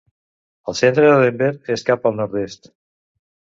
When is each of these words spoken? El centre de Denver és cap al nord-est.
El 0.73 0.77
centre 0.79 1.03
de 1.11 1.19
Denver 1.25 1.51
és 1.75 1.87
cap 1.91 2.11
al 2.13 2.19
nord-est. 2.23 2.69